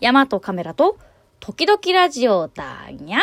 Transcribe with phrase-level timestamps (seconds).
[0.00, 0.96] 山とカメラと、
[1.40, 3.22] 時々ラジオだにゃん。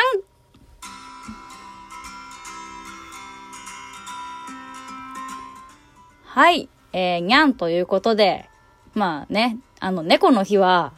[6.25, 8.49] はい、えー、にゃんということで、
[8.93, 10.93] まあね、あの、猫の日は、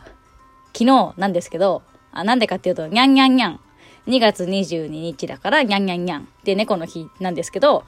[0.74, 3.60] 昨日なんですけど、あ、なんでかっていうと、にゃんにゃんにゃん。
[4.08, 6.28] 2月22日だから、にゃんにゃんにゃん。
[6.44, 7.84] で、猫の日なんですけど、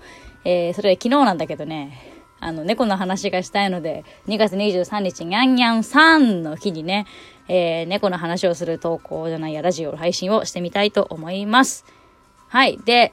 [0.46, 7.06] えー、それ昨日なんだけどね、あの、猫の話がしたいので、2月23日、にゃんにゃん3の日にね、
[7.50, 11.84] えー、猫の話をする投稿じゃないや、ラジオ配信をしてみたいと思います。
[12.48, 12.78] はい。
[12.78, 13.12] で、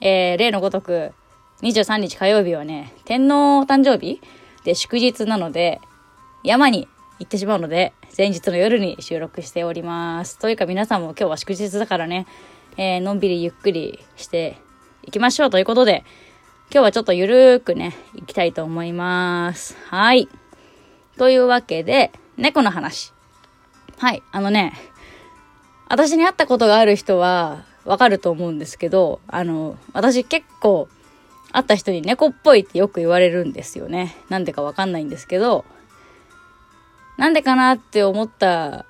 [0.00, 1.12] えー、例のごとく、
[1.62, 4.20] 23日火曜日はね、天皇誕生日
[4.64, 5.80] で祝日なので、
[6.44, 6.86] 山に
[7.18, 10.38] 行ってしまうので、前日の夜に収録しております。
[10.38, 12.26] というか皆さんも今日は祝日だからね、
[12.76, 14.58] えー、のんびりゆっくりして
[15.02, 16.04] いきましょうということで、
[16.70, 19.78] 今日はちょっとゆるーくね、行きたいと思います。
[19.86, 20.28] はい。
[21.16, 23.12] というわけで、猫の話。
[24.02, 24.22] はい。
[24.32, 24.72] あのね、
[25.88, 30.88] 私に会ったことがある人はわかると思うんですけど、あの、私結構
[31.52, 34.16] 会った人に猫っぽいってよく言われるんですよね。
[34.28, 35.64] なんでかわかんないんですけど、
[37.16, 38.86] なんでかなって思った、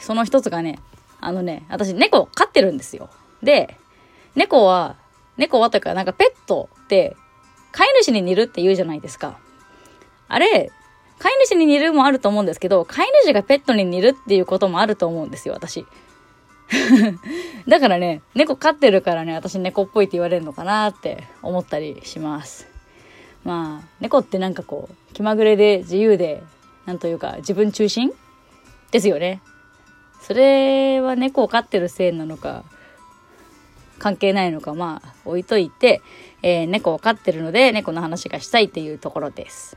[0.00, 0.80] その一つがね、
[1.20, 3.10] あのね、私猫飼ってるんですよ。
[3.40, 3.76] で、
[4.34, 4.96] 猫は、
[5.36, 7.16] 猫はというか、なんかペットって、
[7.70, 9.38] 飼い主に似るって言うじゃないですか。
[10.26, 10.72] あれ、
[11.18, 15.86] 飼い主に似るもあると思うんですけど、飼い主がペットに似るっていうこともあると思うんですよ、私。
[17.68, 22.68] だからね、猫飼ってるからね、私猫っぽいって言われるのかなって思ったりします。
[23.44, 26.42] まあ、猫ってなんかこう、気まぐれで自由で、
[26.86, 28.12] なんというか自分中心
[28.90, 29.40] ですよね。
[30.20, 32.64] それは猫を飼ってるせいなのか、
[33.98, 36.00] 関係ないのか、まあ、置いといて、
[36.42, 39.76] えー、猫を飼ってるので、猫の話がしたいっていうところです。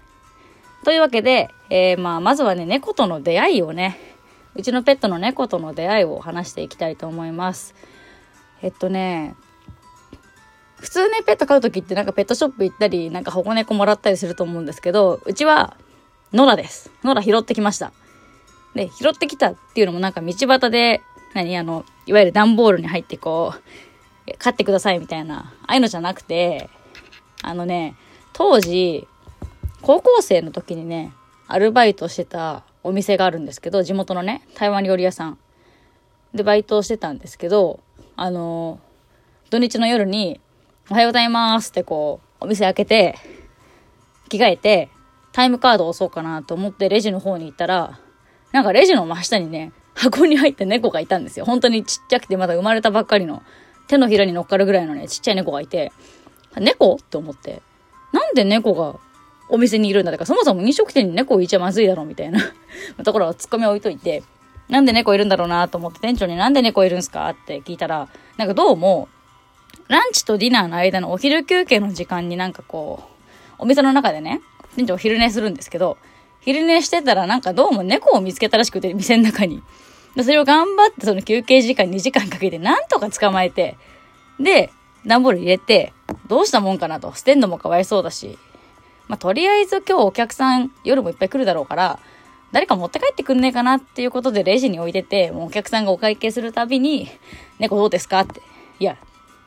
[0.88, 4.00] というわけで、えー、まあ、まずはね、猫との出会いをね、
[4.56, 7.76] うちのペットの猫との出会いを話していきたいと思います。
[8.62, 9.36] えっとね、
[10.78, 15.76] 普通ね、ペット飼う時ってなんかペットショップ行ったり、なんか保護猫もらったりすると思うんですけど、うちは、
[16.32, 16.90] 野良です。
[17.04, 17.92] 野良拾ってきました。
[18.74, 21.02] で、拾ってきたっていうのもなんか道端で、
[21.34, 23.54] 何あの、いわゆる段ボールに入ってこ
[24.26, 26.70] う、飼ってくださいみたいな、ああいうのじゃなくて、
[27.42, 27.98] あのね、
[28.32, 29.06] 当時、
[29.82, 31.14] 高校生の時にね、
[31.48, 35.38] アルバイトしてたお店があるんですけど、地元のね、台湾料理屋さん。
[36.34, 37.80] で、バイトしてたんですけど、
[38.16, 38.80] あの、
[39.50, 40.42] 土日の夜に、
[40.90, 43.16] おはようございますってこう、お店開けて、
[44.30, 44.90] 着替えて、
[45.32, 48.00] タイムカードを押そうかなと思ってレジの方に行ったら、
[48.52, 51.46] なんかレジの真下にね、箱に入った猫がいたんですよ。
[51.46, 53.44] 本当にちっちゃくてまだ生まれたばっかりの、
[53.88, 55.92] 手のひらに乗っかるぐらいのね、ちっちゃい猫がいて、
[56.58, 56.96] 猫？
[56.96, 57.62] って思って、
[58.12, 59.00] なんで猫が
[59.50, 62.40] お店にいるんだとか、そもそも飲食店に猫いちゃまずいだろうみたいな
[63.04, 64.24] ところはツッコミ置いといて、
[64.70, 69.08] なんで猫いるんだろうなと思って店長になんで猫いるんすかって聞いたら、なんかどうも、
[69.88, 73.08] ランチとディナーの間のお昼休憩の時間になんかこう、
[73.60, 74.42] お店の中でね、
[74.76, 75.98] 店長お昼寝するんですけど、
[76.42, 79.62] 昼寝してたらなんかどうも猫を見つけたらしくて、店の中に。
[80.16, 83.78] でそれを頑張ってその休憩時間2時間かけてなんとか捕まえて、
[84.40, 84.72] で、
[85.06, 85.94] 段ボール入れて、
[86.28, 87.14] どうしたもんかなと。
[87.16, 88.38] 捨てんのもかわいそうだし。
[89.08, 92.00] まあ、とりあえず今日お客さん夜もいっぱい来るだろうから、
[92.52, 97.10] 誰か持って帰ってくんねえかなっていうことでレジに置いてて、もうお客さんがお会計するたびに、
[97.60, 98.22] 猫どうですか？
[98.22, 98.42] って。
[98.80, 98.98] いや、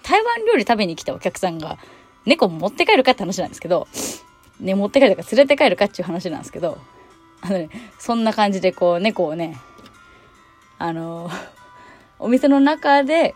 [0.02, 1.78] 台湾料理食べに来たお客さんが、
[2.26, 3.12] 猫持って帰るか？
[3.12, 3.88] って話なんですけど、
[4.60, 5.22] ね、持って帰るか？
[5.22, 5.86] 連れて帰るか？
[5.86, 6.78] っていう話なんですけど、
[7.40, 9.58] あのね、そんな感じでこう、猫をね、
[10.78, 11.30] あの、
[12.18, 13.34] お店の中で、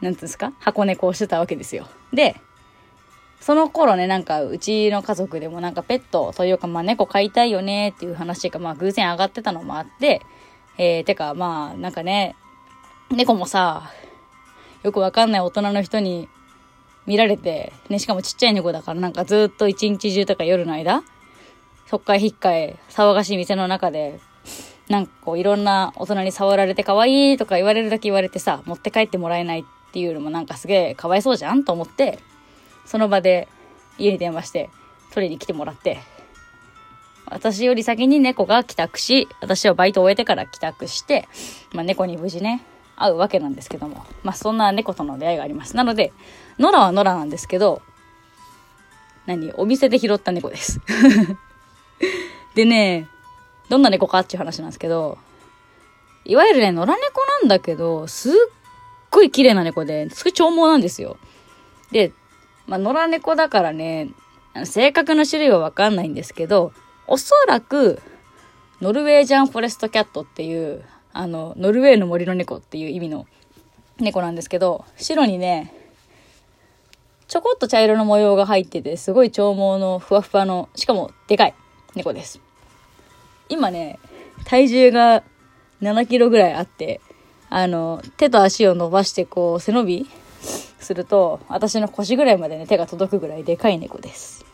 [0.00, 0.52] なんていうんですか？
[0.60, 1.88] 箱猫をしてたわけですよ。
[2.12, 2.40] で、
[3.40, 10.22] その頃ね、なんか、うちの家族でもなんかペットというか、まあ猫飼いたいよねっていう話が、まあ偶然上がってたのもあって、
[10.78, 12.34] えー、てかまあ、なんかね、
[13.10, 13.90] 猫もさ、
[14.82, 16.28] よくわかんない大人の人に
[17.06, 21.02] 見られて、ね、しかもちっちゃい猫だからなんかずっと一日中とか夜の間、
[21.86, 24.18] そっかいひっかい騒がしい店の中で、
[24.88, 32.18] なんかこういろんな大人に触られて可愛いとか言われるだけ言われてさ、持って帰ってもらえないっていうのもなんかすげえかわいそうじゃんと思って、
[32.86, 33.48] その場で
[33.98, 34.70] 家に電話して
[35.12, 35.98] 取りに来てもらって、
[37.28, 41.28] 私より先に猫が帰宅し、私はバイトを終えてから帰宅して、
[41.72, 42.62] まあ猫に無事ね、
[42.96, 45.76] 会うわけなんですけども、まあそんな猫との出会いがあります。
[45.76, 46.12] なので、
[46.58, 47.82] 野良は野良なんですけど、
[49.26, 50.80] 何お店で拾った猫です。
[52.54, 53.08] でね、
[53.68, 55.18] どんな猫かっていう話なんですけど、
[56.24, 58.32] いわゆるね、野良猫なんだけど、すっ
[59.10, 61.16] ごい綺麗な猫で、すごい長毛なんですよ。
[61.90, 62.12] で、
[62.66, 64.10] まあ、野良猫だからね、
[64.64, 66.72] 正確な種類はわかんないんですけど、
[67.06, 68.00] おそらく、
[68.80, 73.26] ノルウェージャンフォレストキャットっていう、あの、ノルウェーの森の猫っていう意味の
[73.98, 75.72] 猫なんですけど、白にね、
[77.28, 81.54] ちょこっと茶色の模様が入ってて、すごい長毛のふわふわの、しかもでかい
[81.94, 82.40] 猫です。
[83.48, 83.98] 今ね、
[84.44, 85.22] 体重が
[85.82, 87.00] 7キロぐらいあって、
[87.48, 90.06] あの、手と足を伸ばしてこう背伸び
[90.86, 94.46] すると、私の腰ぐらいまでね、手が届くぐらいでかい猫です。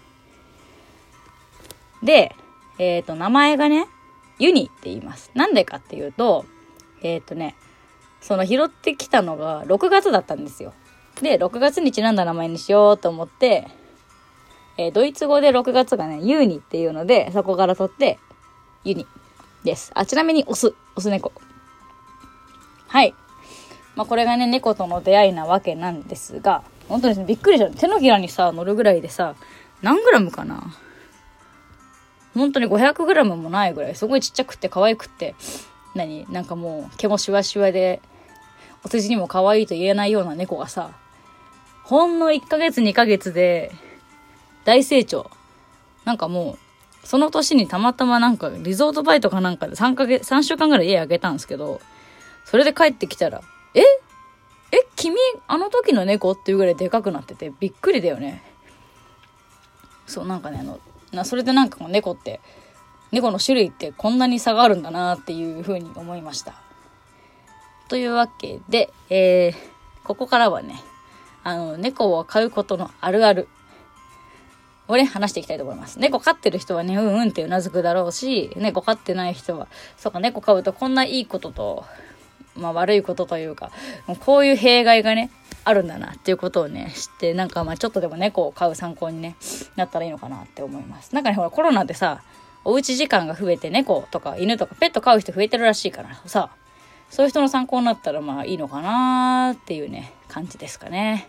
[2.03, 2.35] で、
[2.79, 3.87] えっ、ー、と、名前がね、
[4.39, 5.31] ユニって言います。
[5.35, 6.45] なんでかっていうと、
[7.03, 7.55] えっ、ー、とね、
[8.21, 10.73] その拾ってきたのが6月だったんですよ。
[11.21, 13.69] で、6月にちなんだ名前にしようと思って、
[14.79, 18.19] えー、ドイツ語で6月がね、ユニっていうので、そこから取って、
[18.85, 19.07] ユニ
[19.65, 19.93] です。
[19.95, 21.33] あ、ちなみにオス、オス猫。
[22.89, 23.15] はい。
[23.95, 27.71] まあ、これがね、猫との出会いなわけなんですが、本当ですね、びっくりした。
[27.71, 29.35] 手のひらにさ、乗るぐらいでさ、
[29.83, 30.75] 何グラムかな？
[32.35, 35.35] 本当に500グラムもないぐらい、すごいちっちゃくて可愛くて、
[35.95, 36.27] 何？
[36.33, 38.01] なんかもう、毛もシワシワで、
[38.85, 40.93] お世辞にも可愛いと言えないような猫がさ、
[41.85, 43.73] ほんの1ヶ月2ヶ月で、
[44.65, 45.31] 大成長。
[46.05, 46.57] なんかも
[47.05, 51.81] う、その年にたまたまなんかリゾートバイトかなんかで3ヶ月、3週間ぐらい家あげたんですけど、
[52.45, 53.43] それで帰ってきたら、
[55.03, 55.17] 君、
[55.49, 58.41] あの時の猫っていうぐらいでかくなっててびっくりだよね。
[60.07, 60.79] そう、なんかね、あの、
[61.11, 62.41] なそれでなんか猫って、
[63.11, 66.55] 猫の種類ってこんなに差があるんだなっていうふうに思いました。
[67.89, 70.81] というわけで、えー、ここからはね、
[71.43, 73.49] あの、猫を飼うことのあるある
[74.87, 75.99] をね、話していきたいと思います。
[75.99, 79.67] 猫飼ってる人はね、うんうんってうなずくだろうし、猫飼ってない人は、
[79.97, 81.85] そうか、猫飼うとこんないいことと、
[82.57, 83.71] まあ悪いことというか、
[84.21, 85.31] こういう弊害がね、
[85.65, 89.37] あるんだなっていうことをね、知って、なんかまあちょっとでも猫を飼う参考にね、
[89.77, 91.15] なったらいいのかなって思います。
[91.15, 92.23] なんかね、ほらコロナでさ、
[92.65, 96.51] おうち時間が増えて猫とか犬とかペット飼う人増えてるらしいからさ、
[97.11, 101.29] そういう人の参考になったらまあいいのかなっていうね、感じですかね。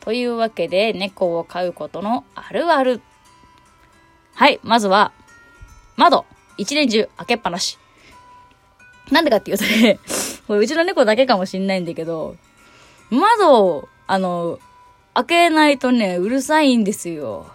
[0.00, 3.00] というわけで、猫を飼うことのあるある。
[4.34, 5.12] はい、まずは、
[5.96, 6.26] 窓、
[6.58, 7.78] 一年中開けっぱなし。
[9.10, 9.98] なんでかっていうとね、
[10.46, 12.36] これうちの猫だけかもしんないんだけど、
[13.10, 14.58] 窓、あの、
[15.14, 17.46] 開けないとね、うるさいんですよ。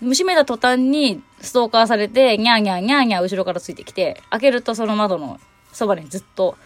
[0.00, 5.38] 閉めた途端にストーカーされて、ニャーニャーニャーニャー後ろからついてきて、開けるとその窓の
[5.72, 6.56] そばにずっと、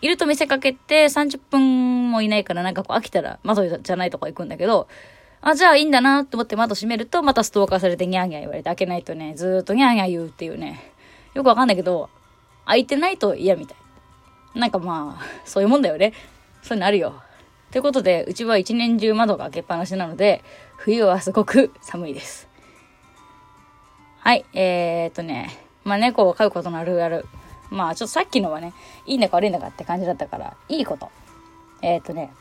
[0.00, 4.86] いると見せかけて30分もいないからなんかこう飽きたら窓じゃないとこ行くんだけど、
[5.40, 10.92] あ、じゃあいいんだなって思って窓閉めるとまたストーカーされてニャーニャー言われて開けないとね、ずーっとニャーニャー言うっていうね、
[11.34, 12.10] よくわかんないけど、
[12.66, 13.76] 開いてないと嫌みたい。
[14.54, 16.12] なんかまあ、そういうもんだよね。
[16.62, 17.20] そういうのあるよ。
[17.70, 20.44] ということで、うちは一年中窓が開けっぱなしなので、
[20.76, 22.48] 冬はすごく寒いです。
[24.18, 25.50] はい、えー、っとね、
[25.82, 27.26] まあ猫を飼うことのあるある。
[27.70, 28.72] まあちょっとさっきのはね、
[29.06, 31.10] いいんだか悪いんだかって感じだったから、いいこと。
[31.82, 32.32] えー、っとね、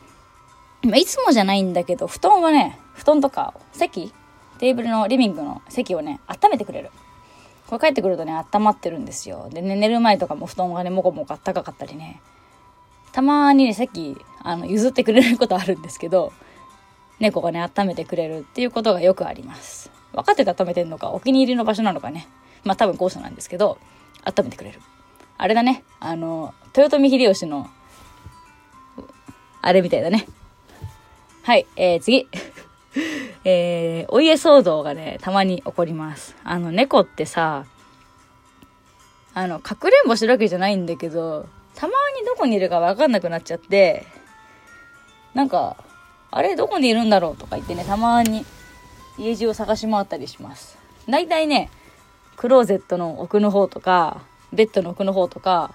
[0.84, 4.14] まあ、いつもじゃないんだけど、布団はね、布団とか席？
[4.60, 6.92] テーブルのリビングの席をね、温めてくれる。
[7.68, 9.50] これ帰ってくるとね、温まってるんですよ。
[9.52, 12.22] でね、寝る前とかも布団がね、もこもこあったかかったりね。
[13.12, 16.34] たまにね、席、あの、譲ってくれることあるんですけど、
[17.20, 19.92] 猫がね、温めてくれるっていうことがよくあります。
[20.14, 22.28] 分かってて温めてんのか、お気に入りの場所なのかね。
[22.64, 23.78] まあ多分後者なんですけど、
[24.26, 24.82] 温めてくれる。
[25.38, 27.70] あれだね、あの、豊臣秀吉の、
[29.62, 30.28] あれみたいだね。
[31.44, 32.28] はい、えー、次。
[33.46, 36.36] えー、お家騒動がね、たまに起こります。
[36.44, 37.66] あの、猫ってさ、
[39.34, 44.06] あの、かくれんぼしてるわけじゃないんだけど、たまにどこにいるかわかんなくなっちゃって、
[45.34, 45.76] なんか、
[46.32, 48.46] あれどこにいるんだろうとか言ってね、たまに
[49.18, 50.78] 家中を探し回ったりします。
[51.10, 51.70] 大体ね、
[52.38, 54.22] クローゼットの奥の方とか、
[54.52, 55.74] ベッドの奥の方とか、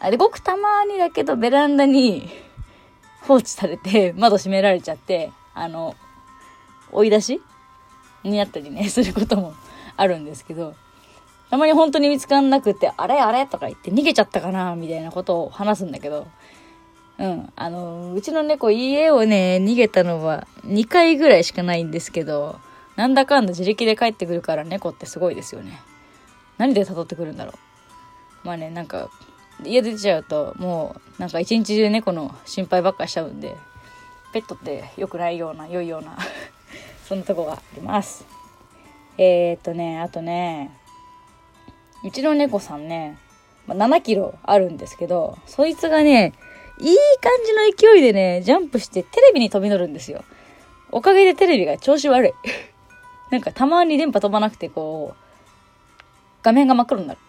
[0.00, 2.28] あれごくたまにだけどベランダに
[3.22, 5.94] 放置されて窓閉められちゃって、あの、
[6.92, 7.40] 追い出し
[8.24, 9.54] になったりね、 することも
[9.96, 10.74] あるんですけど、
[11.50, 16.26] たまに本当に見つかんなくて、あれあれとか言って逃げちゃったかなみたいなことを話すんだけど、
[17.18, 17.52] うん。
[17.56, 22.58] あの、うちの猫家をね、逃げたのは2回ぐらいしかないんですけど、
[22.96, 25.80] なんだかんだ自力で帰ってくるから猫ってすごいですよね。
[26.58, 28.46] 何で辿ってくるんだろう。
[28.46, 29.10] まあね、なんか、
[29.64, 33.56] 家出ちゃうと、もう、なんか一日中猫の心配ばっかしちゃうんで、
[34.32, 36.16] ペットって良くないような、良いような
[37.06, 38.24] そんなとこがあります。
[39.18, 40.70] えー、っとね、あとね、
[42.04, 43.18] うちの猫さんね、
[43.66, 46.32] ま、7キロあるんですけど、そいつがね、
[46.80, 50.24] いい感じの勢いでね、ジャンプしてテレビに飛び乗るんですよ。
[50.90, 52.32] おかげでテレビが調子悪い。
[53.30, 56.02] なんかたまに電波飛ばなくてこう、
[56.42, 57.20] 画面が真っ黒になる。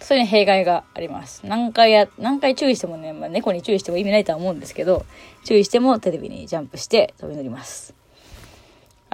[0.00, 1.46] そういう弊害があります。
[1.46, 5.06] 何回や、何回注意してもね、まあ、猫に注意しても意味ないとは思うんですけど、
[5.44, 7.94] 注意してもテレビにジャンプして飛び乗ります。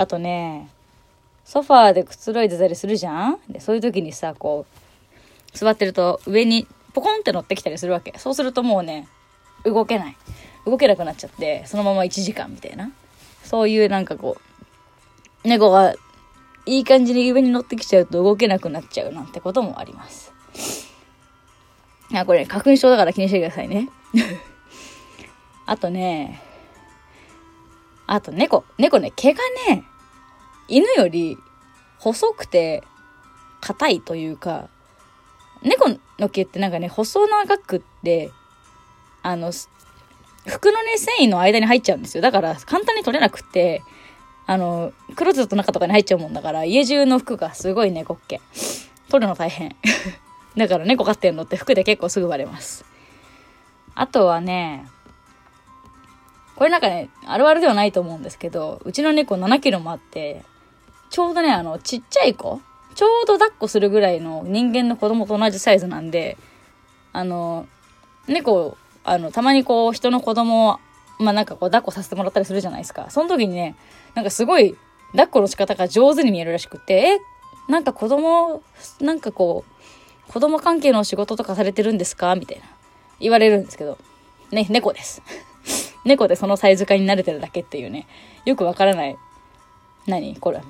[0.01, 0.71] あとね、
[1.45, 3.39] ソファーでくつろいでたりするじゃん？
[3.51, 4.65] で、そういう時にさ、こ
[5.55, 8.15] う、座ってると上にポコンって乗ってきたりするわけ。
[8.17, 9.09] そうするともうね、
[9.63, 10.17] 動けない。
[10.65, 12.91] 動けなくなっちゃって、そのまま1時間みたいな。
[13.45, 14.39] そういうなんかこ
[15.45, 15.93] う、猫が
[16.65, 20.33] いい感じに上に乗ってきちゃうと動けなくなっちゃうなんてこともあります。
[22.15, 23.91] あ、これ、花粉症だから気にしてくださいね。
[25.67, 26.41] あとね、
[28.13, 28.65] あと猫。
[28.77, 29.39] 猫ね、毛が
[29.69, 29.85] ね、
[30.71, 31.37] 犬より
[31.99, 32.83] 細くて
[33.61, 34.69] 硬いというか、
[35.63, 38.31] 猫の毛ってなんかね、細長くって、
[39.23, 39.53] あの、
[40.47, 42.23] 服のね、繊維の間に入っちゃうんですよ。
[42.23, 43.83] だから簡単に取れなくて、
[44.47, 48.41] あの、クローゼットの中とかに入っちゃうもんだから、家中の服がすごい猫っけ。
[49.11, 49.77] 取るの大変。
[50.57, 52.85] だから猫飼ってんのって服で結構すぐバレます。
[53.95, 54.87] あとはね、
[56.57, 60.43] これなんかね、あるあるではないと思うんですけど、うちの猫7キロもあって、
[61.11, 62.61] ちょうどね、あの、ちっちゃい子
[62.95, 66.37] ちょうど抱っこするぐらいの人間の子供と同じサイズなんで、
[67.13, 67.67] あの、
[68.27, 70.79] 猫、あの、たまにこう、人の子供を、
[71.19, 73.11] まあなんかこう、抱っこさせてもらったりするじゃないですか。
[73.11, 73.75] その時にね、
[74.15, 74.77] なんかすごい、
[75.13, 77.19] 抱っこの仕方が上手に見えるらしくて、え、
[77.71, 78.63] なんか子供、
[79.01, 79.65] なんかこ
[80.29, 82.37] う、子供関係の仕事とかされてるんですか？
[82.37, 82.65] みたいな。
[83.19, 83.99] 言われるんですけど。
[84.53, 85.23] ね、猫です。
[86.05, 88.07] 猫でそのサイズ感に慣れてるだけっていうね。
[88.45, 89.17] よくわからない。
[90.07, 90.37] 何？
[90.37, 90.61] これ。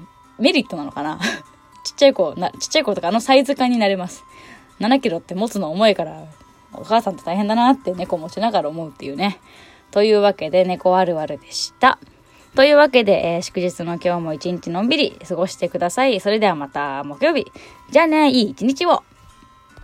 [0.41, 1.19] メリットなのかな？
[1.85, 4.25] ちっちゃい子、な、ちっちゃい子とかあのサイズ感になれます。
[4.81, 6.25] 7キロって持つの重いから、
[6.73, 9.39] お母さんって大変だなって猫持ちながら思うっていうね。
[9.91, 11.99] というわけで猫あるあるでした。
[12.55, 16.21] というわけで、えー、祝日の今日も一日のんびり過ごしてください。
[16.21, 17.47] それではまた木曜日。
[17.91, 19.03] じゃあね、いい一日を。